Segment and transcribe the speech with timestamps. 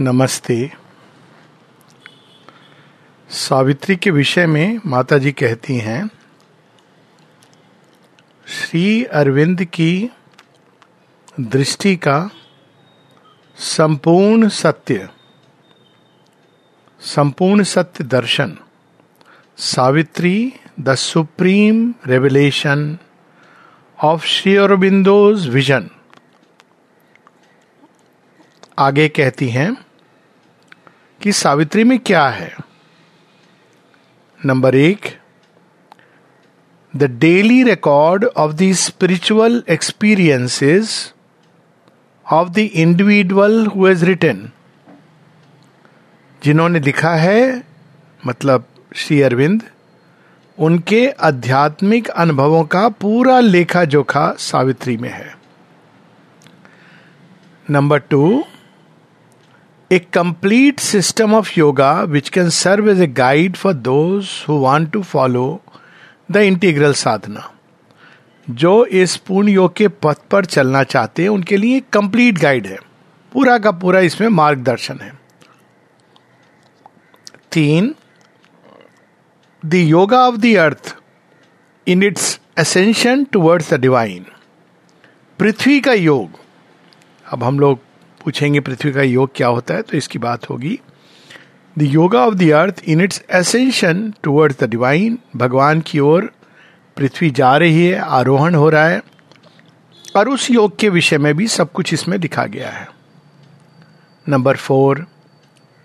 [0.00, 0.72] नमस्ते।
[3.30, 6.06] सावित्री के विषय में माता जी कहती हैं,
[8.46, 10.10] श्री अरविंद की
[11.40, 12.30] दृष्टि का
[13.56, 15.08] संपूर्ण सत्य
[17.00, 18.58] संपूर्ण सत्य दर्शन,
[19.56, 22.98] Savitri the supreme revelation
[23.98, 25.90] of Shri Aurobindo's vision
[28.78, 29.74] आगे कहती हैं
[31.22, 32.56] कि सावित्री में क्या है?
[34.46, 35.18] नंबर एक
[36.96, 41.14] the daily record of the spiritual experiences
[42.32, 44.50] of the individual who has written
[46.44, 47.64] जिन्होंने लिखा है
[48.26, 48.64] मतलब
[48.94, 49.62] श्री अरविंद,
[50.58, 55.36] उनके आध्यात्मिक अनुभवों का पूरा लेखा जोखा सावित्री में है।
[57.70, 58.44] Number two
[59.94, 64.92] a complete system of yoga which can serve as a guide for those who want
[64.92, 65.60] to follow
[66.32, 67.42] the integral sadhana.
[68.50, 72.78] जो इस पूर्ण योग के पथ पर चलना चाहते हैं, उनके लिए कंप्लीट गाइड है।
[73.32, 75.12] पूरा का पूरा इसमें मार्गदर्शन है।
[77.52, 77.94] तीन
[79.66, 80.96] the yoga of the earth
[81.88, 84.26] in its ascension towards the divine
[85.38, 86.30] पृथ्वी का योग।
[87.32, 87.78] अब हम लोग
[88.24, 90.78] पूछेंगे पृथ्वी का योग क्या होता है तो इसकी बात होगी।
[91.76, 96.30] The yoga of the earth in its ascension towards the divine भगवान की ओर
[96.96, 99.02] पृथ्वी जा रही है, आरोहण हो रहा है,
[100.16, 102.86] और उस योग के विषय में भी सब कुछ इसमें लिखा गया है।
[104.26, 105.06] Number four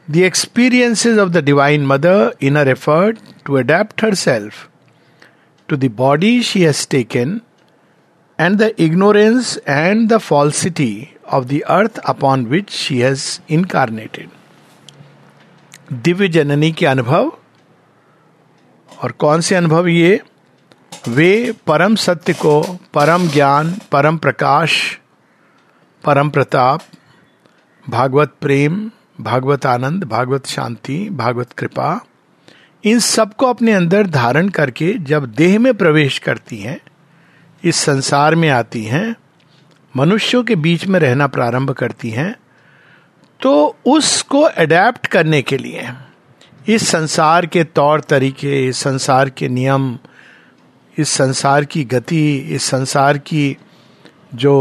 [0.08, 4.67] the experiences of the divine mother in her effort to adapt her self
[5.70, 7.40] to the body she has taken
[8.40, 10.92] and the ignorance and the falsity
[11.30, 14.30] of the earth upon which she has incarnated
[15.94, 17.32] Divya जननी के अनुभव
[19.04, 20.22] और कौन से अनुभव ये?
[21.08, 22.62] वे परम सत्य को,
[22.94, 25.00] परम ज्ञान, परम प्रकाश,
[26.04, 26.82] परम प्रताप,
[27.89, 28.92] भागवत प्रेम,
[29.22, 32.06] भागवत आनंद, भागवत शांति, भागवत कृपा,
[32.84, 36.82] इन सबको अपने अंदर धारण करके जब देह में प्रवेश करती हैं,
[37.64, 39.16] इस संसार में आती हैं
[39.95, 42.33] मनुष्यों के बीच में रहना प्रारंभ करती हैं
[43.39, 43.54] तो
[43.86, 45.88] उसको अडेप्ट करने के लिए,
[46.67, 49.98] इस संसार के तौर तरीके, इस संसार के नियम,
[50.98, 53.58] इस संसार की गति, इस संसार की
[54.36, 54.55] जो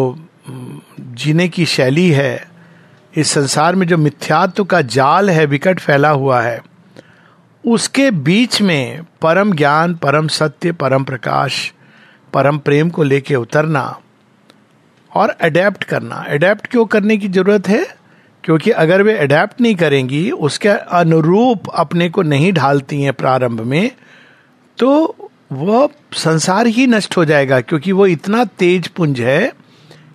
[1.01, 2.49] जीने की शैली है,
[3.15, 6.61] इस संसार में जो मिथ्यात्व का जाल है, विकट फैला हुआ है,
[7.65, 11.73] उसके बीच में परम ज्ञान, परम सत्य, परम प्रकाश,
[12.33, 13.99] परम प्रेम को लेके उतरना
[15.13, 17.87] और अडेप्ट करना। अडेप्ट क्यों करने की ज़रूरत है?
[18.45, 23.91] क्योंकि अगर वे अडेप्ट नहीं करेंगी, उसके अनुरूप अपने को नहीं ढालती हैं प्रारंभ में
[24.79, 25.15] तो
[25.53, 29.53] वह संसार ही नष्ट हो जाएगा, क्योंकि वो इतना तेज पुंज है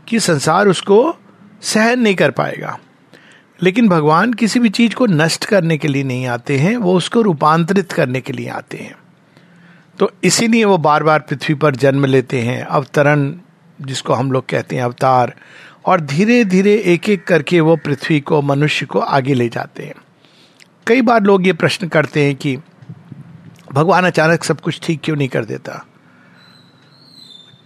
[0.07, 1.15] कि संसार उसको
[1.61, 2.77] सहन नहीं कर पाएगा।
[3.63, 7.21] लेकिन भगवान किसी भी चीज़ को नष्ट करने के लिए नहीं आते हैं, वो उसको
[7.21, 8.95] रूपांतरित करने के लिए आते हैं।
[9.99, 13.31] तो इसीलिए वो बार बार पृथ्वी पर जन्म लेते हैं। अवतरण
[13.81, 15.35] जिसको हम लोग कहते हैं अवतार,
[15.85, 19.93] और धीरे धीरे एक एक करके वो पृथ्वी को, मनुष्य को आगे ले जाते हैं।
[20.87, 22.57] कई बार लोग ये प्रश्न करते हैं कि
[23.73, 25.85] भगवान अचानक सब कुछ ठीक क्यों नहीं कर देता?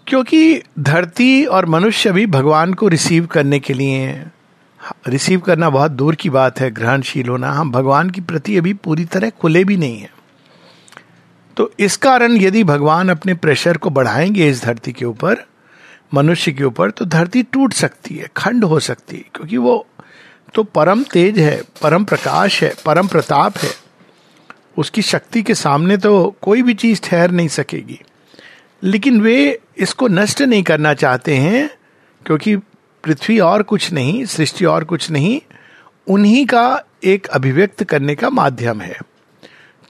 [0.07, 4.25] क्योंकि धरती और मनुष्य भी भगवान को रिसीव करने के लिए
[5.07, 9.05] रिसीव करना बहुत दूर की बात है, ग्रहणशील होना। हम भगवान की प्रति अभी पूरी
[9.05, 10.11] तरह खुले भी नहीं है।
[11.57, 15.45] तो इस कारण यदि भगवान अपने प्रेशर को बढ़ाएँगे इस धरती के ऊपर
[16.13, 19.87] मनुष्य के ऊपर तो धरती टूट सकती है, खंड हो सकती है, क्योंकि वो
[20.53, 23.69] तो परम तेज है, परम प्रकाश है, परम प्रताप है।
[24.77, 28.01] उसकी शक्ति के सामने तो कोई भी चीज़ ठहर नहीं सकेगी।
[28.83, 31.69] लेकिन वे इसको नष्ट नहीं करना चाहते हैं,
[32.25, 32.55] क्योंकि
[33.03, 35.41] पृथ्वी और कुछ नहीं, सृष्टि और कुछ नहीं,
[36.07, 38.97] उन्हीं का एक अभिव्यक्त करने का माध्यम है।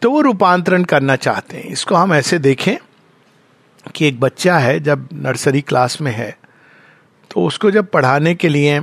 [0.02, 2.78] तो वो रूपांतरण करना चाहते हैं। इसको हम ऐसे देखें।
[3.88, 6.36] कि एक बच्चा है जब नर्सरी क्लास में है
[7.32, 8.80] तो उसको जब पढ़ाने के लिए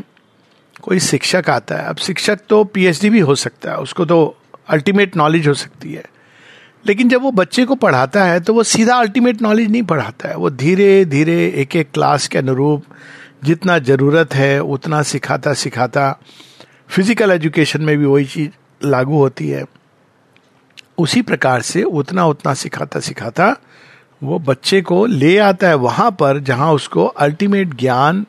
[0.83, 4.37] कोई शिक्षक आता है, अब शिक्षक तो पीएचडी भी हो सकता है, उसको तो
[4.69, 6.05] अल्टीमेट नॉलेज हो सकती है।
[6.85, 10.37] लेकिन जब वो बच्चे को पढ़ाता है तो वो सीधा अल्टीमेट नॉलेज नहीं पढ़ाता है,
[10.37, 12.85] वो धीरे धीरे एक एक क्लास के अनुरूप
[13.45, 16.11] जितना ज़रूरत है, उतना सिखाता सिखाता
[16.89, 19.65] फ़िज़िकल एजुकेशन में भी वही चीज़ लागू होती है।
[20.99, 23.57] उसी प्रकार से उतना उतना सिखाता सिखाता
[24.23, 28.25] वो बच्चे को ले आता है वहाँ पर जहाँ उसको अल्टीमेट ज्ञान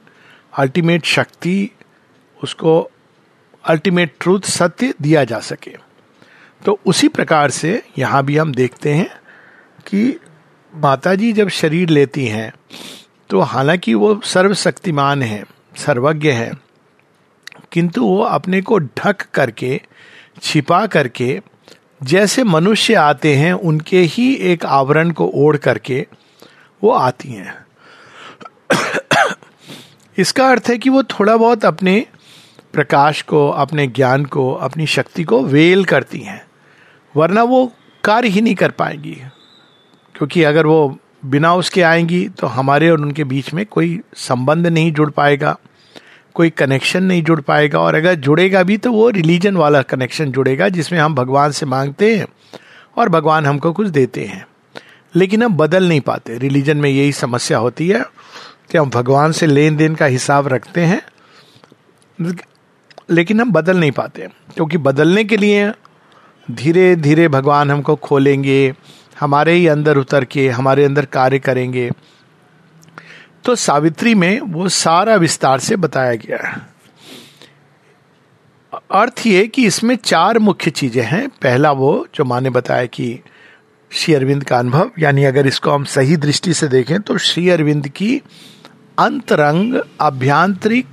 [0.54, 1.72] अल्टीमेट शक्ति,
[2.38, 2.80] उसको
[3.66, 5.76] अल्टीमेट ट्रूथ सत्य दिया जा सके।
[6.62, 9.10] तो उसी प्रकार से यहाँ भी हम देखते हैं
[9.88, 10.20] कि
[10.74, 12.52] माता जी जब शरीर लेती हैं
[13.30, 15.44] तो हालाँकि वो सर्वशक्तिमान है,
[15.78, 16.52] सर्वज्ञ है,
[17.72, 19.82] किंतु वो अपने को ढक करके,
[20.42, 21.40] छिपा करके
[22.06, 26.06] जैसे मनुष्य आते हैं, उनके ही एक आवरण को ओढ़ करके
[26.84, 27.66] वो आती हैं।
[30.18, 32.06] इसका अर्थ है कि वो थोड़ा बहुत अपने
[32.74, 36.46] प्रकाश को, अपने ज्ञान को, अपनी शक्ति को वेल करती हैं,
[37.16, 37.72] वरना वो
[38.04, 39.22] कार्य ही नहीं कर पाएँगी।
[40.16, 44.92] क्योंकि अगर वो बिना उसके आएँगी तो हमारे और उनके बीच में कोई संबंध नहीं
[44.92, 45.58] जुड़ पाएगा।
[46.36, 50.70] कोई कनेक्शन नहीं जुड़ पाएगा और अगर जुड़ेगा भी तो वो रिलीजन वाला कनेक्शन जुड़ेगा
[50.70, 52.28] जिसमें हम भगवान से मांगते हैं
[52.98, 54.46] और भगवान हमको कुछ देते हैं।
[55.16, 58.04] लेकिन हम बदल नहीं पाते। रिलीजन में यही समस्या होती है
[58.72, 61.02] कि हम भगवान से लेन देन का हिसाब रखते हैं,
[63.10, 65.72] लेकिन हम बदल नहीं पाते। क्योंकि बदलने के लिए
[66.52, 68.74] धीरे धीरे भगवान हमको खोलेंगे,
[69.20, 71.92] हमारे ही अंदर उतर के हमारे अंदर कार्य करेंगे।
[73.46, 76.62] तो सावित्री में वो सारा विस्तार से बताया गया है।
[78.94, 83.20] अर्थ ये कि इसमें चार मुख्य चीज़ें हैं। पहला वो, जो माने बताया कि
[83.92, 87.88] श्री अरविंद का अनुभव, यानी अगर इसको हम सही दृष्टि से देखें तो श्री अरविंद
[87.88, 88.22] की
[88.98, 90.88] अंतरंग अभ्यांतरिक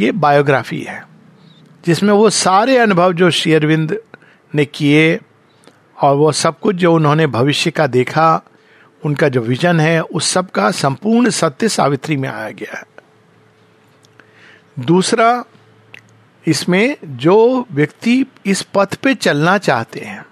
[0.00, 1.02] ये बायोग्राफी है,
[1.84, 3.96] जिसमें वो सारे अनुभव जो श्री अरविंद
[4.52, 5.18] ने किए
[5.98, 8.42] और वो सब कुछ जो उन्होंने भविष्य का देखा
[9.04, 12.84] उनका जो विजन है, उस सब का संपूर्ण सत्य सावित्री में आया गया है।
[14.84, 15.44] दूसरा,
[16.46, 20.24] इसमें जो व्यक्ति इस पथ पे चलना चाहते हैं,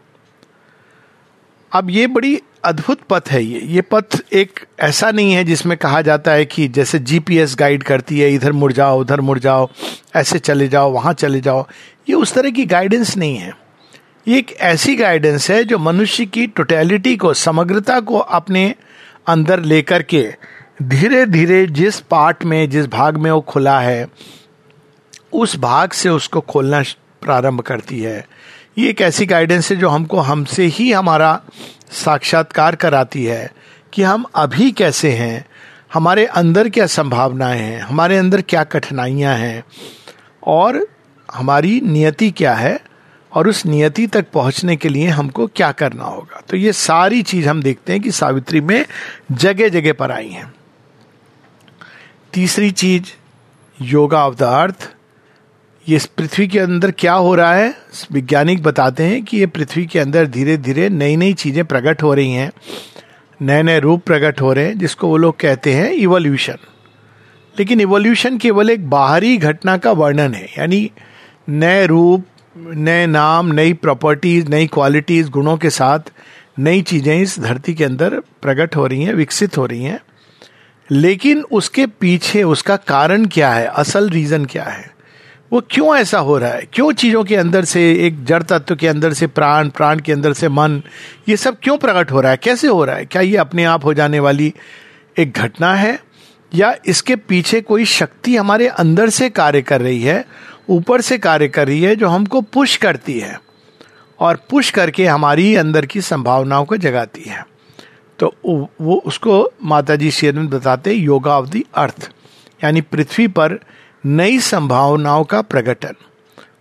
[1.73, 6.03] अब ये बड़ी अद्भुत पथ है ये। ये पथ एक ऐसा नहीं है जिसमें कहा
[6.03, 9.69] जाता है कि जैसे जीपीएस गाइड करती है, इधर मुड़ जाओ, उधर मुड़ जाओ,
[10.17, 11.67] ऐसे चले जाओ, वहाँ चले जाओ।
[12.09, 13.66] ये उस तरह की गाइडेंस नहीं है।
[14.27, 18.75] एक ऐसी गाइडेंस है जो मनुष्य की टोटेलिटी को, समग्रता को अपने
[19.27, 20.35] अंदर लेकर के
[20.83, 24.07] धीरे धीरे जिस पार्ट में, जिस भाग में वो खुला है,
[25.33, 26.83] उस भाग से उसको खोलना
[27.23, 28.27] प्रारंभ करती है।
[28.79, 31.41] ये एक ऐसी गाइडेंस है जो हमको हमसे ही हमारा
[31.91, 33.51] साक्षात्कार कराती है
[33.93, 35.47] कि हम अभी कैसे हैं,
[35.95, 39.65] हमारे अंदर क्या संभावनाएँ हैं, हमारे अंदर क्या कठिनाइयाँ हैं,
[40.43, 40.87] और
[41.35, 42.96] हमारी नियति क्या है
[43.37, 46.43] और उस नियति तक पहुँचने के लिए हमको क्या करना होगा?
[46.49, 48.87] तो ये सारी चीज़ हम देखते हैं कि सावित्री में
[49.33, 50.55] जगह जगह पर आई हैं।
[52.33, 53.05] तीसरी चीज़,
[53.83, 54.91] योगा ऑफ़ द अर्थ।
[55.89, 57.75] ये पृथ्वी के अंदर क्या हो रहा है?
[58.13, 62.15] वैज्ञानिक बताते हैं कि ये पृथ्वी के अंदर धीरे धीरे नई नई चीज़ें प्रकट हो
[62.15, 62.53] रही हैं।
[63.43, 66.57] नए नए रूप प्रकट हो रहे हैं, जिसको वो लोग कहते हैं इवोल्यूशन
[67.59, 70.91] लेकिन इवोल्यूशन केवल एक बाहरी घटना का वर्णन है, यानी
[71.49, 72.25] नए रूप
[72.59, 75.99] नए नाम, नई प्रॉपर्टीज़ नई क्वालिटीज गुणों के साथ
[76.59, 80.01] नई चीज़ें इस धरती के अंदर प्रकट हो रही हैं, विकसित हो रही हैं।
[80.91, 83.67] लेकिन उसके पीछे उसका कारण क्या है?
[83.67, 84.91] असल रीजन क्या है?
[85.53, 86.69] वो क्यों ऐसा हो रहा है?
[86.73, 90.33] क्यों चीज़ों के अंदर से, एक जड़ तत्व के अंदर से, प्राण प्राण के अंदर
[90.33, 90.83] से, मन,
[91.29, 92.39] ये सब क्यों प्रकट हो रहा है?
[92.43, 93.05] कैसे हो रहा है?
[93.05, 94.55] क्या ये अपने आप हो जाने वाली
[95.19, 96.01] एक घटना है?
[96.55, 100.25] या इसके पीछे कोई शक्ति हमारे अंदर से कार्य कर रही है?
[100.69, 103.39] ऊपर से कार्य कर रही है, जो हमको पुश करती है
[104.19, 107.45] और पुश करके हमारी अंदर की संभावनाओं को जगाती है।
[108.19, 112.11] तो वो उसको माता जी शेरविंद बताते योगा ऑफ़ दी अर्थ,
[112.65, 113.59] यानी पृथ्वी पर
[114.05, 115.95] नई संभावनाओं का प्रकटन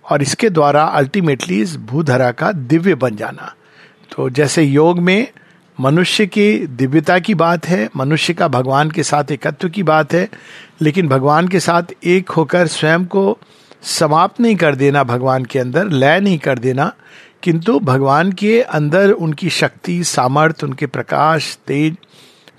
[0.09, 3.53] और इसके द्वारा अल्टीमेटली इस भूधरा का दिव्य बन जाना।
[4.11, 5.27] तो जैसे योग में
[5.77, 10.27] मनुष्य की दिव्यता की बात है, मनुष्य का भगवान के साथ एकत्व की बात है,
[10.81, 13.37] लेकिन भगवान के साथ एक होकर स्वयं को
[13.85, 16.93] समाप्त नहीं कर देना भगवान के अंदर, लय नहीं कर देना,
[17.43, 21.97] किंतु भगवान के अंदर उनकी शक्ति सामर्थ्य उनके प्रकाश, तेज,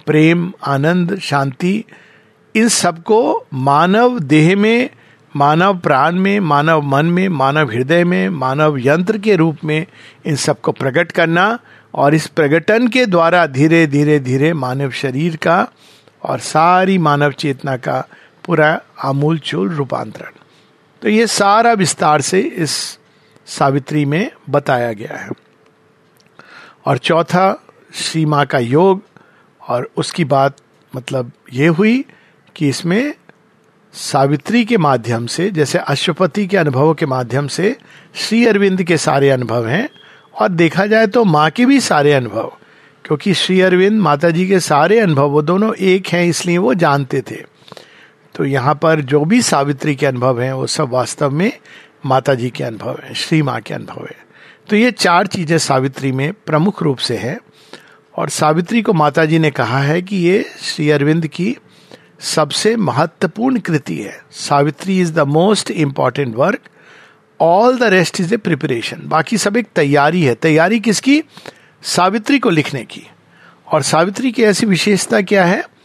[0.07, 1.85] प्रेम, आनंद, शांति,
[2.57, 4.91] इन सबको मानव देह में,
[5.37, 9.87] मानव प्राण में, मानव मन में, मानव हृदय में, मानव यंत्र के रूप में
[10.27, 11.59] इन सबको प्रकट करना
[11.95, 15.69] और इस प्रकटन के द्वारा धीरे धीरे धीरे मानव शरीर का
[16.23, 18.09] और सारी मानव चेतना का
[18.47, 20.46] पूरा आमूल चूल रूपांतरण।
[21.03, 22.99] तो ये सारा विस्तार से इस
[23.49, 25.31] सावित्री में बताया गया है।
[26.87, 27.63] और चौथा
[27.95, 29.03] श्री माँ का योग
[29.63, 30.57] और उसकी बात
[30.93, 32.05] मतलब ये हुई
[32.57, 33.15] कि इसमें
[33.95, 37.77] सावित्री के माध्यम से, जैसे अश्वपति के अनुभवों के माध्यम से
[38.15, 39.89] श्री अरविंद के सारे अनुभव हैं
[40.35, 42.53] और देखा जाए तो माँ के भी सारे अनुभव,
[43.05, 47.23] क्योंकि श्री अरविंद माता जी के सारे अनुभव वो दोनों एक हैं, इसलिए वो जानते
[47.31, 47.45] थे।
[48.37, 51.53] तो यहाँ पर जो भी सावित्री के अनुभव हैं, वो सब वास्तव में
[52.07, 54.27] माता जी के अनुभव हैं, श्री माँ के अनुभव हैं।
[54.69, 57.39] तो ये चार चीज़ें सावित्री में प्रमुख रूप से हैं।
[58.17, 61.57] और सावित्री को माता जी ने कहा है कि ये श्री अरविंद की
[62.21, 66.61] सबसे महत्वपूर्ण कृति है। Savitri is the most important work
[67.41, 71.23] all the rest is a preparation बाकी सब एक तैयारी है। तैयारी किसकी?
[71.83, 73.07] सावित्री को लिखने की।
[73.73, 75.76] और सावित्री की ऐसी विशेषता क्या है?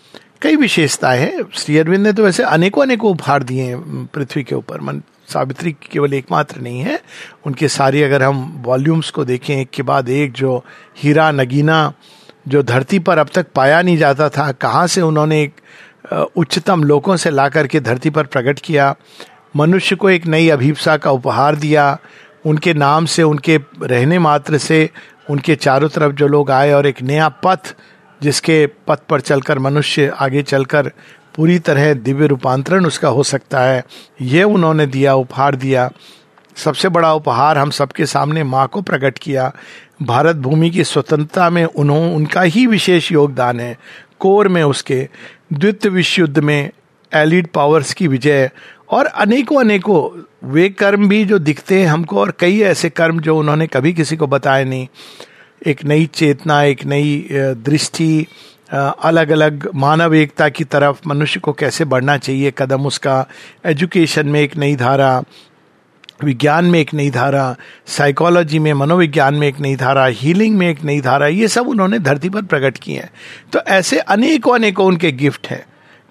[0.42, 4.56] कई विशेषताएँ हैं। श्री अरविंद ने तो वैसे अनेकों अनेकों उपहार दिए हैं पृथ्वी के
[4.56, 7.00] ऊपर। मन, सावित्री केवल एकमात्र नहीं है।
[7.46, 10.66] उनके सारे अगर हम वॉल्यूम्स को देखें, एक के बाद एक, जो
[10.98, 11.94] हीरा नगीना,
[12.48, 15.54] जो धरती पर अब तक पाया नहीं जाता था, कहाँ से उन्होंने एक
[16.36, 18.96] उच्चतम लोगों से ला करके धरती पर प्रकट किया?
[19.56, 21.98] मनुष्य को एक नई अभिप्सा का उपहार दिया।
[22.46, 24.90] उनके नाम से, उनके रहने मात्र से,
[25.30, 27.76] उनके चारों तरफ़ जो लोग आए और एक नया पथ
[28.24, 30.92] जिसके पथ पर चलकर मनुष्य आगे चलकर
[31.36, 33.84] पूरी तरह दिव्य रूपांतरण उसका हो सकता है।
[34.22, 35.92] ये उन्होंने दिया, उपहार दिया।
[36.56, 39.52] सबसे बड़ा उपहार हम सबके सामने माँ को प्रकट किया।
[40.02, 43.78] भारत भूमि की स्वतंत्रता में उन्होंने उनका ही विशेष योगदान है।
[44.20, 45.10] कोर में उसके,
[45.54, 46.70] द्वितीय विश्व युद्ध में
[47.14, 48.50] एलिड पावर्स की विजय
[48.90, 53.38] और अनेकों अनेकों वे कर्म भी जो दिखते हैं हमको और कई ऐसे कर्म जो
[53.38, 54.88] उन्होंने कभी किसी को बताए नहीं।
[55.62, 58.26] एक नई चेतना, एक नई दृष्टि
[58.74, 62.54] अलग अलग मानव एकता की तरफ़ मनुष्य को कैसे बढ़ना चाहिए?
[62.58, 63.26] कदम उसका
[63.66, 65.22] एजुकेशन में एक नई धारा,
[66.24, 67.56] विज्ञान में एक नई धारा
[67.88, 72.00] साइकोलॉजी में, मनोविज्ञान में एक नई धारा हीलिंग में एक नई धारा, ये सब उन्होंने
[72.00, 73.12] धरती पर प्रकट किए हैं।
[73.54, 75.66] तो ऐसे अनेकों अनेकों उनके गिफ्ट हैं।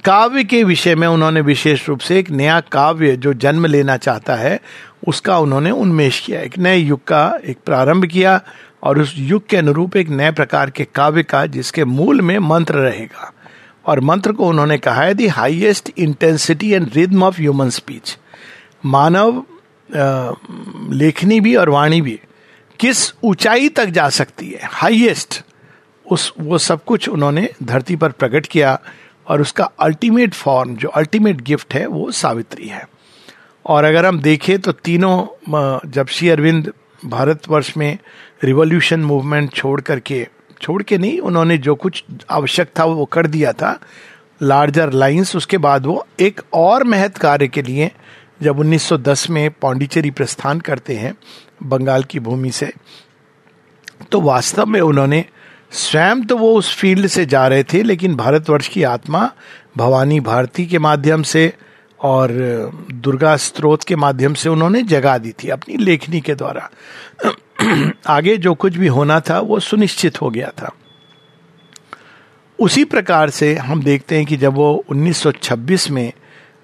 [0.04, 4.35] काव्य के विषय में उन्होंने विशेष रूप से एक नया काव्य जो जन्म लेना चाहता
[4.35, 4.61] है,
[5.09, 8.40] उसका उन्होंने उन्मेष किया। एक नए युग का एक प्रारंभ किया।
[8.82, 12.75] और उस युग के अनुरूप एक नए प्रकार के काव्य का, जिसके मूल में मंत्र
[12.75, 13.32] रहेगा।
[13.87, 18.16] और मंत्र को उन्होंने कहा है the highest intensity and rhythm of human speech
[18.84, 19.42] मानव
[20.92, 22.18] लेखनी भी और वाणी भी
[22.80, 24.60] किस ऊंचाई तक जा सकती है?
[24.64, 25.42] हाईएस्ट
[26.06, 28.78] उस, वो सब कुछ उन्होंने धरती पर प्रकट किया
[29.26, 32.87] और उसका अल्टीमेट फॉर्म जो अल्टीमेट गिफ्ट है, वो सावित्री है।
[33.66, 36.72] और अगर हम देखें तो तीनों जब श्री अरविंद
[37.04, 37.99] भारतवर्ष में
[38.45, 40.26] रिवॉल्यूशन मूवमेंट छोड़ करके,
[40.61, 43.78] छोड़ के नहीं, उन्होंने जो कुछ आवश्यक था वो कर दिया था।
[44.42, 47.90] लार्जर लाइंस उसके बाद वो एक और महत्व कार्य के लिए
[48.42, 51.14] जब 1910 में पौंडीचेरी प्रस्थान करते हैं,
[51.62, 52.73] बंगाल की भूमि से
[54.12, 55.25] तो वास्तव में उन्होंने
[55.73, 59.30] स्वयं तो वो उस फ़ील्ड से जा रहे थे, लेकिन भारतवर्ष की आत्मा
[59.76, 61.52] भवानी भारती के माध्यम से
[62.02, 62.30] और
[62.92, 66.71] दुर्गा स्त्रोत के माध्यम से उन्होंने जगा दी थी अपनी लेखनी के द्वारा।
[68.07, 70.71] आगे जो कुछ भी होना था, वो सुनिश्चित हो गया था।
[72.59, 76.12] उसी प्रकार से हम देखते हैं कि जब वो 1926 में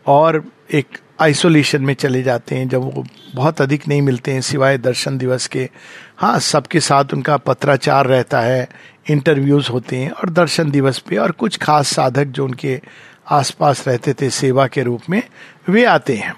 [0.06, 0.86] और एक
[1.20, 5.46] आइसोलेशन में चले जाते हैं, जब वो बहुत अधिक नहीं मिलते हैं सिवाय दर्शन दिवस
[5.46, 5.70] के
[6.16, 8.68] हाँ सबके साथ उनका पत्राचार रहता है
[9.10, 12.80] इंटरव्यूज़ होते हैं और दर्शन दिवस पे और कुछ खास साधक जो उनके
[13.30, 15.22] आसपास रहते थे सेवा के रूप में,
[15.68, 16.36] वे आते हैं।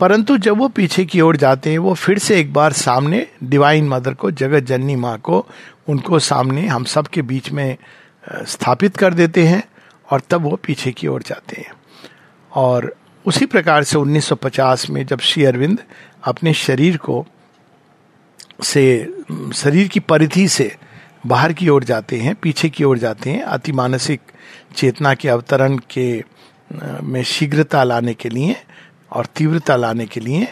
[0.00, 3.88] परंतु जब वो पीछे की ओर जाते हैं, वो फिर से एक बार सामने डिवाइन
[3.88, 5.46] मदर को, जगत जननी माँ को,
[5.88, 7.76] उनको सामने हम सब के बीच में
[8.46, 9.64] स्थापित कर देते हैं
[10.10, 11.72] और तब वो पीछे की ओर जाते हैं।
[12.52, 15.78] और उसी प्रकार से 1950 में जब श्री अरविंद
[16.24, 17.26] अपने शरीर को
[18.62, 19.14] से,
[19.54, 20.76] शरीर की परिधि से
[21.26, 24.20] बाहर की ओर जाते हैं पीछे की ओर जाते हैं अति मानसिक
[24.76, 26.24] चेतना के अवतरण के
[27.02, 28.56] में शीघ्रता लाने के लिए
[29.12, 30.48] और तीव्रता लाने के लिए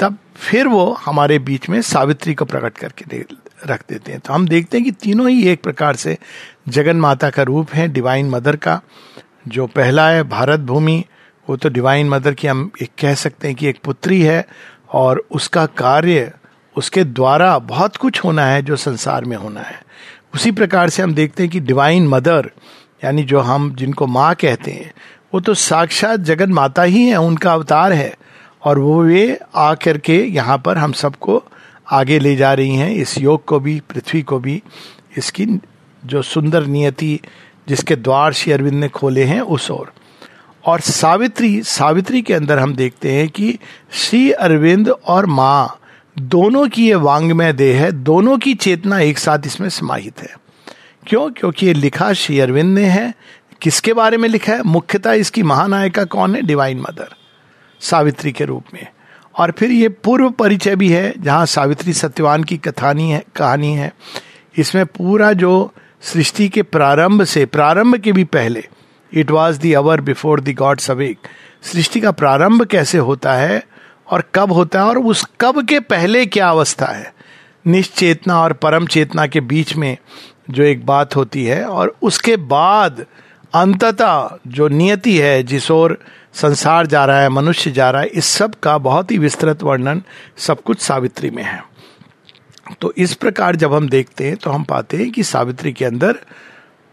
[0.00, 3.24] तब फिर वो हमारे बीच में सावित्री को प्रकट करके दे,
[3.66, 6.18] रख देते हैं। तो हम देखते हैं कि तीनों ही एक प्रकार से
[6.68, 8.80] जगन माता का रूप है डिवाइन मदर का
[9.48, 11.04] जो पहला है भारत भूमि
[11.50, 14.46] वो तो डिवाइन मदर की हम एक कह सकते हैं कि एक पुत्री है
[14.92, 16.32] और उसका कार्य
[16.76, 19.82] उसके द्वारा बहुत कुछ होना है जो संसार में होना है।
[20.34, 22.50] उसी प्रकार से हम देखते हैं कि डिवाइन मदर
[23.04, 24.92] यानी जो हम जिनको माँ कहते हैं,
[25.34, 28.14] वो तो साक्षात जगन माता ही है, उनका अवतार है।
[28.62, 31.44] और वो वे आ करके यहाँ पर हम सबको
[31.90, 34.62] आगे ले जा रही हैं, इस योग को भी, पृथ्वी को भी,
[35.18, 35.46] इसकी
[36.06, 37.20] जो सुंदर नियति
[37.68, 39.92] जिसके द्वार श्री अरविंद ने खोले हैं, उस ओर।
[40.66, 43.58] और सावित्री सावित्री के अंदर हम देखते हैं कि
[43.92, 45.78] श्री अरविंद और माँ
[46.18, 50.38] दोनों की ये वांगमय देह है, दोनों की चेतना एक साथ इसमें समाहित है।
[51.06, 51.30] क्यों?
[51.30, 53.14] क्योंकि ये लिखा श्री अरविंद ने है।
[53.62, 54.62] किसके बारे में लिखा है?
[54.62, 56.42] मुख्यतः इसकी महानायिका कौन है?
[56.42, 57.08] डिवाइन मदर
[57.80, 58.86] सावित्री के रूप में।
[59.38, 63.94] और फिर ये पूर्व परिचय भी है, जहाँ सावित्री सत्यवान की कथानी है, कहानी है।
[64.56, 68.64] इसमें पूरा जो सृष्टि के प्रारंभ से, प्रारंभ के भी पहले
[69.14, 71.18] it was the hour before the gods awake
[71.62, 73.71] सृष्टि का प्रारंभ कैसे होता है?
[74.12, 77.12] और कब होता है और उस कब के पहले क्या अवस्था है?
[77.66, 79.96] निश्चेतना और परम चेतना के बीच में
[80.50, 83.06] जो एक बात होती है और उसके बाद
[83.54, 85.98] अंततः जो नियति है, जिस ओर
[86.34, 90.02] संसार जा रहा है, मनुष्य जा रहा है, इस सब का बहुत ही विस्तृत वर्णन
[90.36, 91.62] सब कुछ सावित्री में है।
[92.80, 96.18] तो इस प्रकार जब हम देखते हैं तो हम पाते हैं कि सावित्री के अंदर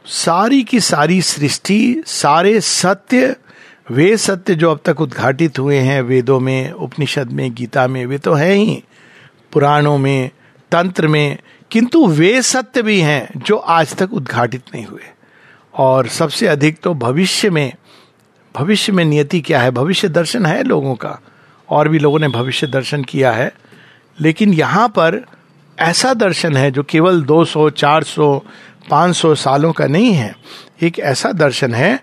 [0.05, 3.35] सारी की सारी सृष्टि, सारे सत्य
[3.91, 8.17] वे सत्य जो अब तक उद्घाटित हुए हैं वेदों में उपनिषद में गीता में वे
[8.17, 8.83] तो हैं ही।
[9.53, 10.29] पुराणों में
[10.71, 11.37] तंत्र में
[11.71, 15.01] किंतु वे सत्य भी हैं जो आज तक उद्घाटित नहीं हुए।
[15.73, 17.73] और सबसे अधिक तो भविष्य में
[18.55, 19.71] भविष्य में नियति क्या है?
[19.71, 21.19] भविष्य दर्शन है लोगों का।
[21.69, 23.53] और भी लोगों ने भविष्य दर्शन किया है।
[24.21, 25.25] लेकिन यहाँ पर
[25.79, 28.43] ऐसा दर्शन है जो केवल 200, 400,
[28.89, 30.35] 500 सालों का नहीं है।
[30.81, 31.99] एक ऐसा दर्शन है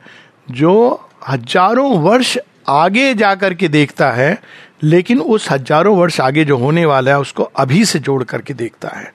[0.50, 2.36] जो हज़ारों वर्ष
[2.68, 4.38] आगे जाकर के देखता है,
[4.82, 8.88] लेकिन उस हज़ारों वर्ष आगे जो होने वाला है, उसको अभी से जोड़ करके देखता
[8.88, 9.12] है।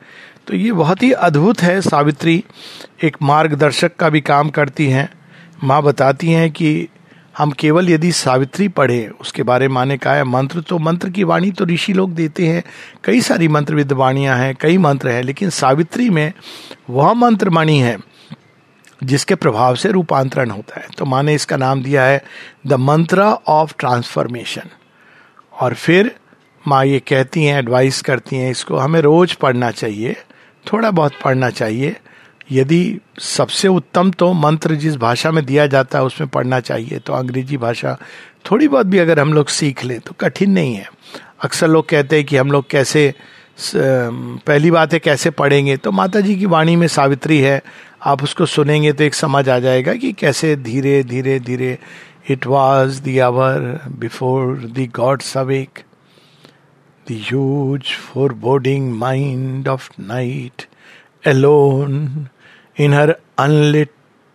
[0.47, 2.43] तो ये बहुत ही अद्भुत है, सावित्री
[3.03, 5.09] एक मार्गदर्शक का भी काम करती हैं।
[5.63, 6.87] माँ बताती हैं कि
[7.37, 11.23] हम केवल यदि सावित्री पढ़े, उसके बारे में माने कहा है, मंत्र तो मंत्र की
[11.23, 12.63] वाणी तो ऋषि लोग देते हैं।
[13.03, 16.31] कई सारी मंत्र विद्वाणियाँ हैं, कई मंत्र हैं, लेकिन सावित्री में
[16.89, 17.97] वह मंत्र मणि है।
[19.01, 22.23] जिसके प्रभाव से रूपांतरण होता है। तो माँ ने इसका नाम दिया है
[22.67, 24.69] द मंत्र ऑफ़ ट्रांसफॉर्मेशन।
[25.53, 26.15] और फिर
[26.65, 30.15] माँ ये कहती हैं, एडवाइस करती हैं, इसको हमें रोज पढ़ना चाहिए,
[30.65, 31.95] थोड़ा बहुत पढ़ना चाहिए।
[32.51, 37.13] यदि सबसे उत्तम तो मंत्र जिस भाषा में दिया जाता है, उसमें पढ़ना चाहिए। तो
[37.13, 37.97] अंग्रेज़ी भाषा
[38.51, 40.89] थोड़ी बहुत भी अगर हम लोग सीख लें तो कठिन नहीं है।
[41.43, 43.13] अक्सर लोग कहते हैं कि हम लोग कैसे
[43.75, 47.61] पहली बात है कैसे पढ़ेंगे। तो माता जी की वाणी में सावित्री है
[48.03, 51.77] आप उसको सुनेंगे तो एक समझ आ जाएगा कि कैसे धीरे धीरे धीरे
[52.29, 55.79] it was the hour before the god awake
[57.09, 57.81] the huge
[58.33, 60.65] foreboding mind of night
[61.27, 62.27] alone
[62.79, 63.89] in her unlit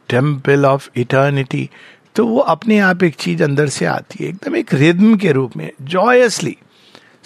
[0.08, 1.70] temple of eternity
[2.14, 5.56] तो वो अपने आप एक चीज़ अंदर से आती है, एकदम एक रिद्म के रूप
[5.56, 6.56] में जॉयसली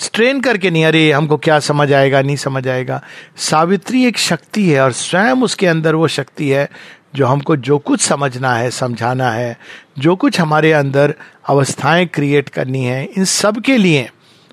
[0.01, 3.03] स्ट्रेन करके नहीं, अरे, हमको क्या समझ आएगा, नहीं समझ आएगा।
[3.37, 6.71] सावित्री एक शक्ति है और स्वयं उसके अंदर वो शक्ति है
[7.15, 9.59] जो हमको जो कुछ समझना है, समझाना है,
[9.99, 11.15] जो कुछ हमारे अंदर
[11.49, 14.11] अवस्थाएँ क्रिएट करनी है, इन सब के लिए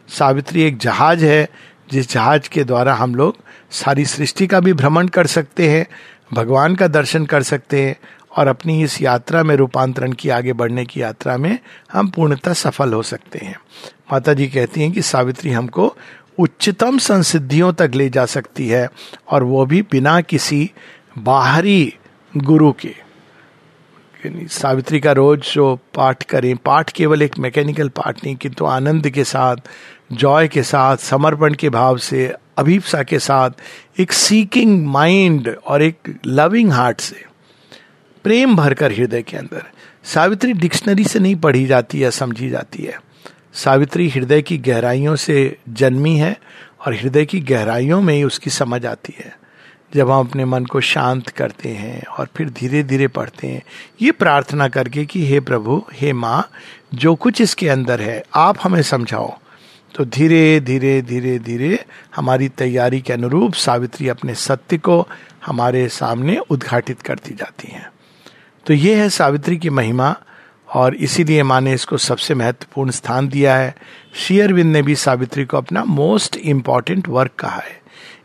[0.08, 1.50] सावित्री एक जहाज़ है,
[1.92, 3.36] जिस जहाज़ के द्वारा हम लोग
[3.72, 5.88] सारी सृष्टि का भी भ्रमण कर सकते हैं,
[6.34, 7.96] भगवान का दर्शन कर सकते हैं
[8.38, 11.60] और अपनी इस यात्रा में रूपांतरण की आगे बढ़ने की यात्रा में
[11.94, 13.56] हम पूर्णतः सफल हो सकते हैं।
[14.12, 15.96] माता जी कहती हैं कि सावित्री हमको
[16.40, 18.90] उच्चतम संसिद्धियों तक ले जा सकती है
[19.32, 20.72] और वो भी बिना किसी
[21.18, 21.94] बाहरी
[22.38, 23.08] गुरु के।
[24.48, 29.10] सावित्री का रोज जो पाठ करें, पाठ केवल एक मैकेनिकल पाठ नहीं, किंतु तो आनंद
[29.10, 29.56] के साथ,
[30.12, 33.50] जॉय के साथ, समर्पण के भाव से, अभिप्सा के साथ,
[34.00, 37.26] एक सीकिंग माइंड और एक लविंग हार्ट से।
[38.28, 39.64] प्रेम भरकर हृदय के अंदर।
[40.04, 43.02] सावित्री डिक्शनरी से नहीं पढ़ी जाती है समझी जाती है।
[43.54, 46.40] सावित्री हृदय की गहराइयों से जन्मी है
[46.86, 49.38] और हृदय की गहराइयों में ही उसकी समझ आती है।
[49.96, 53.64] जब हम अपने मन को शांत करते हैं और फिर धीरे धीरे पढ़ते हैं,
[54.02, 56.50] ये प्रार्थना करके कि, हे प्रभु, हे माँ,
[56.94, 59.38] जो कुछ इसके अंदर है, आप हमें समझाओ।
[59.96, 61.86] तो धीरे धीरे धीरे धीरे
[62.16, 65.08] हमारी तैयारी के अनुरूप सावित्री अपने सत्य को
[65.46, 67.90] हमारे सामने उद्घाटित करती जाती हैं।
[68.68, 70.16] तो ये है सावित्री की महिमा,
[70.74, 73.76] और इसीलिए माँ ने इसको सबसे महत्वपूर्ण स्थान दिया है।
[74.16, 77.82] शेयरविंद ने भी सावित्री को अपना मोस्ट इंपॉर्टेंट वर्क कहा है।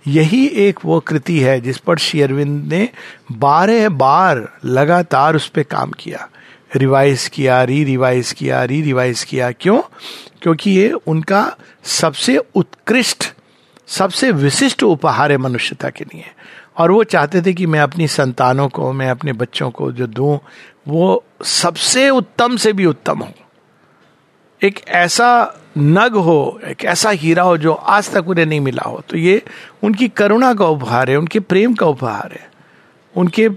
[0.06, 2.88] यही एक वो कृति है जिस पर शेयरविंद ने
[3.32, 6.28] बारह बार लगातार उस पर काम किया।
[6.76, 9.80] रिवाइज किया री रिवाइज किया री रिवाइज किया। क्यों?
[10.42, 13.24] क्योंकि ये उनका सबसे उत्कृष्ट,
[13.86, 16.24] सबसे विशिष्ट उपहार है मनुष्यता के लिए।
[16.76, 20.40] और वो चाहते थे कि मैं अपनी संतानों को, मैं अपने बच्चों को जो दूँ,
[20.88, 23.32] वो सबसे उत्तम से भी उत्तम हो।
[24.62, 29.02] एक ऐसा नग हो, एक ऐसा हीरा हो जो आज तक उन्हें नहीं मिला हो।
[29.08, 29.42] तो ये
[29.82, 32.50] उनकी करुणा का उपहार है, उनके प्रेम का उपहार है,
[33.16, 33.48] उनके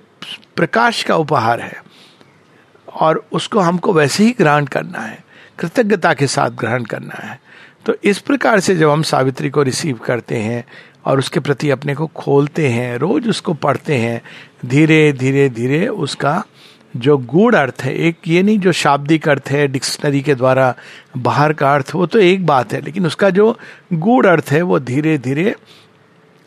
[0.56, 1.84] प्रकाश का उपहार है।
[2.94, 5.24] और उसको हमको वैसे ही ग्रहण करना है,
[5.60, 7.42] कृतज्ञता के साथ ग्रहण करना है।
[7.86, 10.66] तो इस प्रकार से जब हम सावित्री को रिसीव करते हैं
[11.06, 14.22] और उसके प्रति अपने को खोलते हैं, रोज उसको पढ़ते हैं,
[14.66, 16.44] धीरे धीरे धीरे उसका
[16.96, 20.74] जो गूढ़ अर्थ है, एक ये नहीं जो शाब्दिक अर्थ है, डिक्शनरी के द्वारा
[21.18, 23.58] बाहर का अर्थ, वो तो एक बात है, लेकिन उसका जो
[23.94, 25.56] गूढ़ अर्थ है, वो धीरे धीरे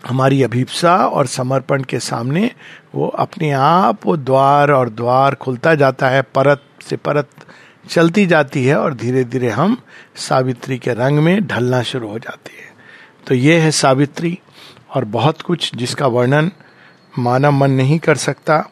[0.07, 2.51] हमारी अभिप्सा और समर्पण के सामने
[2.94, 7.29] वो अपने आप वो द्वार और द्वार खुलता जाता है, परत से परत
[7.88, 9.77] चलती जाती है और धीरे धीरे हम
[10.16, 12.68] सावित्री के रंग में ढलना शुरू हो जाते हैं।
[13.27, 14.38] तो ये है सावित्री।
[14.90, 16.51] और बहुत कुछ जिसका वर्णन
[17.18, 18.64] मानव मन नहीं कर सकता,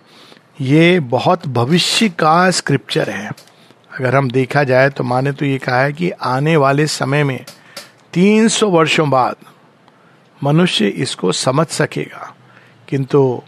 [0.60, 3.30] ये बहुत भविष्य का स्क्रिप्चर है।
[3.90, 7.44] अगर हम देखा जाए तो माने तो ये कहा है कि आने वाले समय में
[8.12, 9.36] 300 वर्षों बाद
[10.44, 12.34] मनुष्य इसको समझ सकेगा।
[12.88, 13.42] किंतु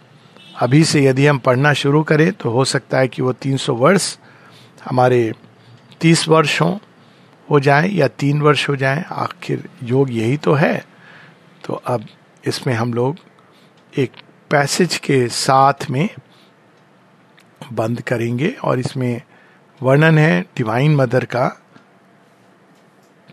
[0.56, 4.16] अभी से यदि हम पढ़ना शुरू करें तो हो सकता है कि वो 300 वर्ष
[4.84, 5.32] हमारे
[6.00, 10.84] 30 वर्ष हों जाए या तीन वर्ष हो जाए, आखिर योग यही तो है।
[11.64, 12.04] तो अब
[12.48, 13.16] इसमें हम लोग
[13.98, 14.12] एक
[14.50, 16.08] पैसेज के साथ में
[17.72, 19.22] बंद करेंगे और इसमें
[19.82, 21.48] वर्णन है डिवाइन मदर का।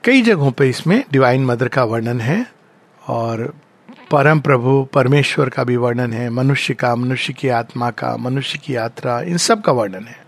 [0.04, 2.52] कई जगहों पे इसमें डिवाइन मदर का वर्णन है
[3.08, 3.56] और
[4.12, 8.76] परम प्रभु, परमेश्वर का भी वर्णन है, मनुष्य का, मनुष्य की आत्मा का, मनुष्य की
[8.76, 10.26] यात्रा, इन सब का वर्णन है।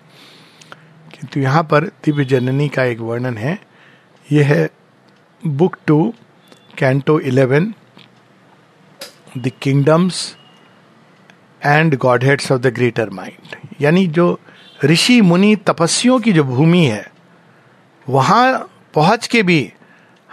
[1.12, 3.60] किंतु यहाँ पर दिव्य जननी का एक वर्णन है।
[4.32, 4.69] यह है
[5.47, 6.13] book two,
[6.78, 7.73] canto eleven
[9.41, 10.38] the kingdoms
[11.65, 14.39] and godheads of the greater mind यानी जो
[14.86, 17.12] ऋषि, मुनि तपस्वियों की जो भूमि है,
[18.10, 19.73] वहाँ पहुँच के भी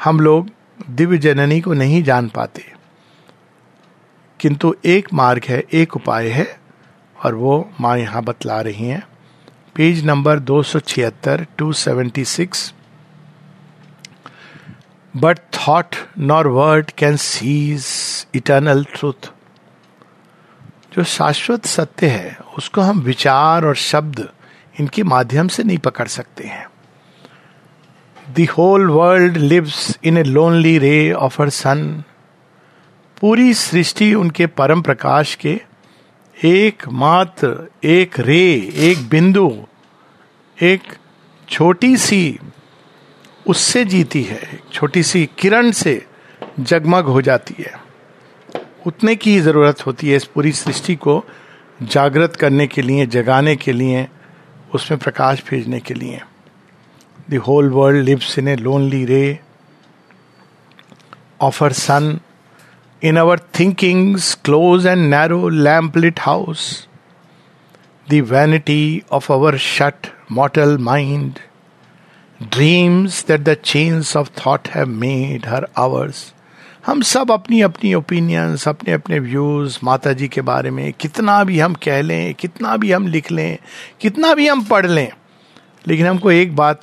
[0.04, 0.48] हम लोग
[0.90, 2.72] दिव्य जननी को नहीं जान पाते।
[4.40, 6.58] किंतु एक मार्ग है, एक उपाय है,
[7.24, 9.02] और वो माँ यहाँ बतला रही हैं।
[9.74, 12.74] पेज नंबर दो सौ छिहत्तर, two seventy six
[15.16, 17.86] but thought nor word can seize
[18.34, 19.30] eternal truth
[20.96, 24.28] जो शाश्वत सत्य है, उसको हम विचार और शब्द
[24.80, 26.66] इनके माध्यम से नहीं पकड़ सकते हैं।
[28.30, 32.04] The whole world lives in a lonely ray of her sun
[33.20, 35.60] पूरी सृष्टि उनके परम प्रकाश के
[36.36, 39.66] एक मात्र एक रे, एक बिंदु,
[40.62, 40.82] एक
[41.48, 42.38] छोटी सी
[43.46, 46.04] उससे जीती है छोटी सी किरण से
[46.60, 47.72] जगमग हो जाती है।
[48.86, 51.24] उतने की ज़रूरत होती है इस पूरी सृष्टि को
[51.82, 54.06] जागृत करने के लिए, जगाने के लिए,
[54.74, 56.20] उसमें प्रकाश भेजने के लिए।
[57.30, 59.38] The whole world lives in a lonely ray
[61.40, 62.18] of her sun
[63.02, 66.88] in our thinkings close and narrow lamp lit house
[68.06, 71.38] the vanity of our shut mortal mind
[72.42, 76.32] dreams that the chains of thought have made her ours
[76.86, 81.60] हम सब अपनी अपनी opinions अपने अपने views माता जी के बारे में, कितना भी
[81.60, 83.58] हम कह लें, कितना भी हम लिख लें,
[84.00, 85.08] कितना भी हम पढ़ लें,
[85.88, 86.80] लेकिन हमको एक बात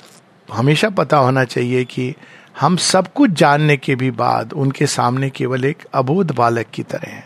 [0.52, 2.14] हमेशा पता होना चाहिए कि
[2.60, 7.10] हम सब कुछ जानने के भी बाद उनके सामने केवल एक अबोध बालक की तरह
[7.10, 7.24] हैं।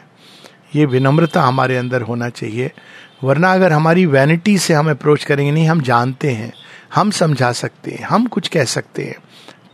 [0.74, 2.70] ये विनम्रता हमारे अंदर होना चाहिए।
[3.20, 6.52] वरना अगर हमारी वैनिटी से हम अप्रोच करेंगे, नहीं, हम जानते हैं,
[6.94, 9.16] हम समझा सकते हैं, हम कुछ कह सकते हैं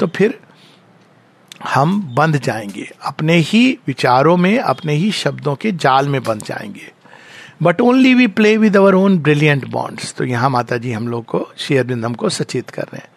[0.00, 0.38] तो फिर
[1.64, 6.90] हम बंध जाएँगे। अपने ही विचारों में, अपने ही शब्दों के जाल में बंध जाएँगे।
[7.62, 11.24] But only we play with our own brilliant bonds तो यहाँ माता जी हम लोग
[11.24, 13.08] को शेयर बिंद हमको सचेत कर रहे हैं।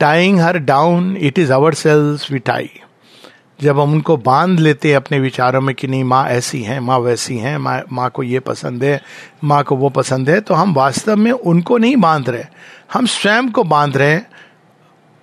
[0.00, 2.70] Tying her down it is our selves we tie
[3.60, 6.98] जब हम उनको बाँध लेते हैं अपने विचारों में कि नहीं, माँ ऐसी हैं, माँ
[6.98, 9.00] वैसी हैं, माँ माँ को ये पसंद है,
[9.44, 12.44] माँ को वो पसंद है तो हम वास्तव में उनको नहीं बाँध रहे
[12.92, 14.26] हम स्वयं को बाँध रहे हैं,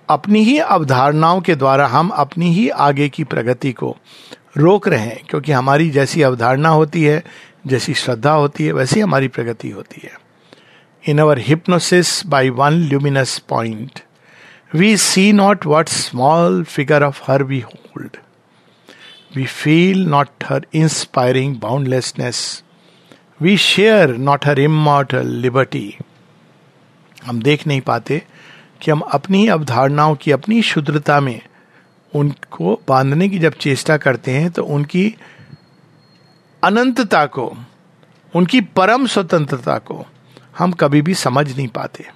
[0.08, 3.96] अपनी ही अवधारणाओं के द्वारा हम अपनी ही आगे की प्रगति को
[4.56, 7.22] रोक रहे हैं, क्योंकि हमारी जैसी अवधारणा होती है,
[7.66, 10.12] जैसी श्रद्धा होती है, वैसी हमारी प्रगति होती है।
[11.04, 14.00] In our hypnosis by one luminous point
[14.74, 18.16] we see not what small figure of her we hold
[19.36, 22.62] we feel not her inspiring boundlessness
[23.40, 25.98] we share not her immortal liberty
[27.24, 28.22] हम देख नहीं पाते
[28.82, 31.40] कि हम अपनी अवधारणाओं की, अपनी शुद्रता में
[32.14, 35.14] उनको बांधने की जब चेष्टा करते हैं तो उनकी
[36.64, 37.56] अनंतता को,
[38.34, 40.06] उनकी परम स्वतंत्रता को
[40.58, 42.06] हम कभी भी समझ नहीं पाते।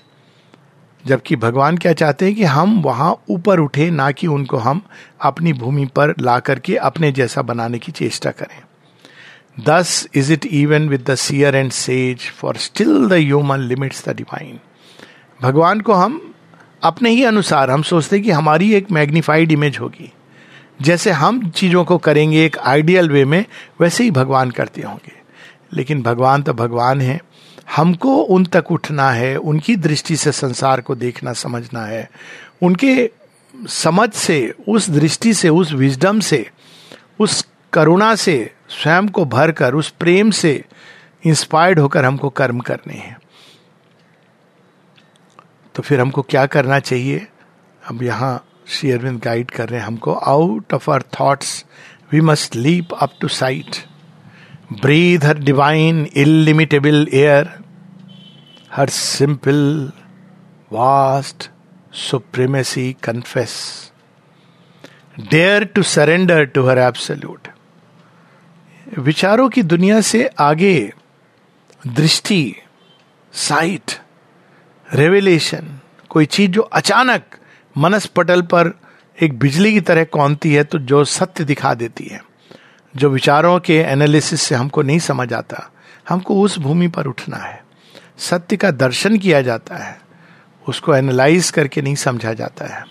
[1.07, 4.83] जबकि भगवान क्या चाहते हैं कि हम वहाँ ऊपर उठे, ना कि उनको हम
[5.21, 8.63] अपनी भूमि पर ला करके अपने जैसा बनाने की चेष्टा करें।
[9.65, 14.17] Thus is it even with the seer and sage for still the human limits the
[14.17, 14.59] divine
[15.43, 16.35] भगवान को हम
[16.83, 20.13] अपने ही अनुसार, हम सोचते हैं कि हमारी एक मैग्निफाइड इमेज होगी।
[20.83, 23.45] जैसे हम चीज़ों को करेंगे एक आइडियल वे में,
[23.81, 25.13] वैसे ही भगवान करते होंगे।
[25.73, 27.21] लेकिन भगवान तो भगवान है।
[27.77, 32.11] हमको उन तक उठना है, उनकी दृष्टि से संसार को देखना, समझना है।
[32.63, 33.11] उनके
[33.69, 36.51] समझ से, उस दृष्टि से, उस विजडम से,
[37.19, 40.65] उस करुणा से, स्वयं को भरकर, उस प्रेम से
[41.27, 43.19] इंस्पायर्ड होकर हमको कर्म करने हैं।
[45.75, 47.27] तो फिर हमको क्या करना चाहिए?
[47.87, 51.65] अब यहाँ श्री अरविंद गाइड कर रहे हैं हमको out of our thoughts
[52.13, 53.67] we must leap up to sight
[54.73, 57.60] breathe her divine illimitable air
[58.73, 59.91] her simple,
[60.73, 61.49] vast
[61.93, 63.55] supremacy confess
[65.31, 67.49] dare to surrender to her absolute
[68.99, 70.93] विचारों की दुनिया से आगे
[71.87, 72.55] दृष्टि
[73.33, 73.93] साइट
[74.95, 75.79] रेवलेशन
[76.09, 77.37] कोई चीज़ जो अचानक
[77.77, 78.73] मनस पटल पर
[79.23, 82.21] एक बिजली की तरह कौनती है तो जो सत्य दिखा देती है,
[82.95, 85.71] जो विचारों के एनालिसिस से हमको नहीं समझ आता,
[86.09, 87.70] हमको उस भूमि पर उठना है।
[88.21, 89.99] सत्य का दर्शन किया जाता है,
[90.67, 92.85] उसको एनालाइज करके नहीं समझा जाता है।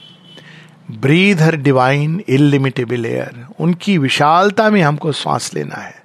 [0.91, 5.97] Breathe her divine illimitable air उनकी विशालता में हमको श्वास लेना है।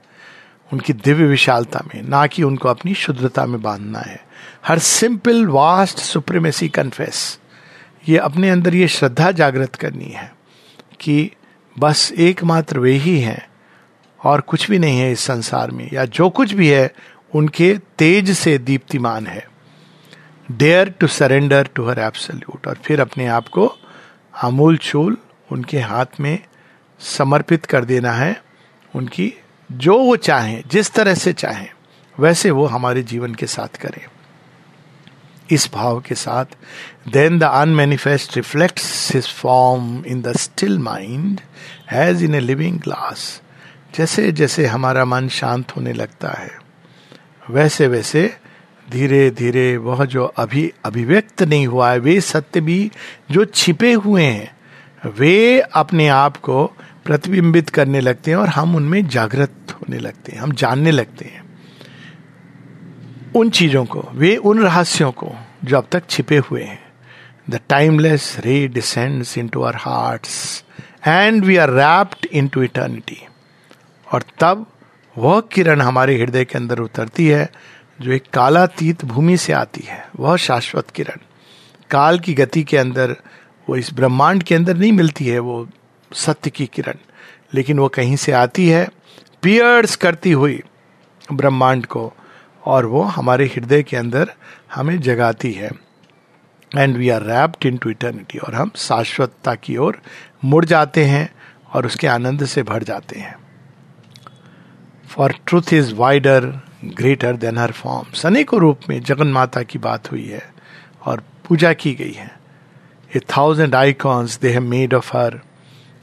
[0.72, 4.20] उनकी दिव्य विशालता में, ना कि उनको अपनी शुद्धता में बांधना है।
[4.66, 7.38] Her simple vast supremacy confess
[8.08, 10.32] ये अपने अंदर ये श्रद्धा जागृत करनी है
[11.00, 11.30] कि
[11.76, 13.46] बस एकमात्र वे ही हैं
[14.20, 16.92] और कुछ भी नहीं है इस संसार में, या जो कुछ भी है
[17.34, 19.46] उनके तेज से दीप्तिमान है।
[20.52, 23.66] Dare to surrender to her absolute और फिर अपने आप को
[24.42, 25.16] अमूल चूल
[25.52, 26.38] उनके हाथ में
[27.00, 28.42] समर्पित कर देना है।
[28.94, 29.32] उनकी
[29.72, 31.68] जो वो चाहें, जिस तरह से चाहें,
[32.20, 34.06] वैसे वो हमारे जीवन के साथ करें।
[35.50, 36.44] इस भाव के साथ
[37.08, 41.40] then the unmanifest reflects his form in the still mind
[41.92, 43.42] as in a living glass
[43.94, 46.63] जैसे जैसे हमारा मन शांत होने लगता है
[47.50, 48.36] वैसे वैसे
[48.90, 52.90] धीरे धीरे वह जो अभी अभिव्यक्त नहीं हुआ है, वे सत्य भी
[53.30, 54.56] जो छिपे हुए हैं,
[55.18, 56.66] वे अपने आप को
[57.04, 61.44] प्रतिबिंबित करने लगते हैं और हम उनमें जागृत होने लगते हैं, हम जानने लगते हैं।
[63.36, 65.32] उन चीज़ों को, वे उन रहस्यों को
[65.64, 66.82] जो अब तक छिपे हुए हैं।
[67.50, 70.26] The timeless ray descends into our heart
[71.06, 73.20] and we are rapt into eternity
[74.12, 74.66] और तब
[75.18, 77.52] वह किरण हमारे हृदय के अंदर उतरती है,
[78.00, 81.16] जो एक कालातीत भूमि से आती है। वह शाश्वत किरण।
[81.90, 83.16] काल की गति के अंदर,
[83.68, 85.68] वो इस ब्रह्मांड के अंदर नहीं मिलती है, वो
[86.12, 86.94] सत्य की किरण।
[87.54, 88.88] लेकिन वो कहीं से आती है,
[89.42, 90.62] पियर्स करती हुई
[91.32, 92.12] ब्रह्मांड को,
[92.64, 94.32] और वो हमारे हृदय के अंदर
[94.74, 95.70] हमें जगाती है।
[96.78, 100.00] And we are rapt into eternity और हम शाश्वतता की ओर
[100.44, 101.34] मुड़ जाते हैं,
[101.72, 103.43] और उसके आनंद से भर जाते हैं।
[105.14, 106.46] For truth is wider
[106.84, 110.42] greater than her forms अनेकों रूप में जगन माता की बात हुई है
[111.06, 112.30] और पूजा की गई है।
[113.16, 115.40] A thousand icons they have made of her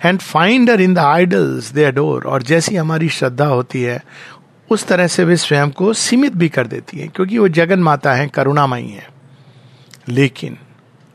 [0.06, 4.04] and find her in the idols they adore और जैसी हमारी श्रद्धा होती है,
[4.70, 8.14] उस तरह से वे स्वयं को सीमित भी कर देती है, क्योंकि वो जगन माता
[8.14, 9.10] है, करुणामयी है।
[10.10, 10.58] लेकिन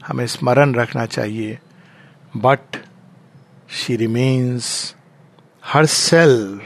[0.07, 1.59] हमें स्मरण रखना चाहिए
[2.37, 2.77] but
[3.71, 4.95] she remains
[5.65, 6.63] her self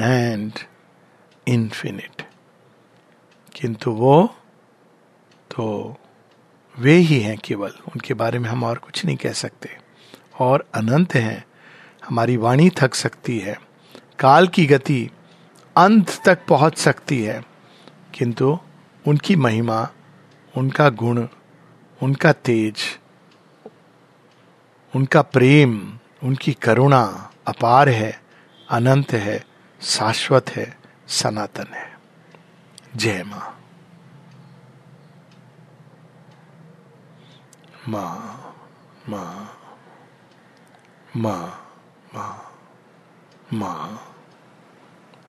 [0.00, 0.52] and
[1.48, 2.22] infinite
[3.54, 4.34] किंतु वो
[5.50, 5.96] तो
[6.78, 9.68] वे ही हैं केवल, उनके बारे में हम और कुछ नहीं कह सकते।
[10.40, 11.44] और अनंत हैं,
[12.06, 13.58] हमारी वाणी थक सकती है,
[14.18, 15.10] काल की गति
[15.76, 17.44] अंत तक पहुँच सकती है,
[18.14, 18.58] किंतु
[19.06, 19.88] उनकी महिमा,
[20.56, 21.26] उनका गुण,
[22.02, 22.74] उनका तेज,
[24.96, 28.20] उनका प्रेम, उनकी करुणा अपार है,
[28.70, 29.51] अनंत है।
[29.82, 31.92] शाश्वत है सनातन है।
[32.96, 33.58] जय माँ।
[37.88, 38.54] माँ
[39.08, 39.58] माँ
[41.16, 41.70] माँ
[42.14, 42.52] माँ
[43.52, 44.11] माँ।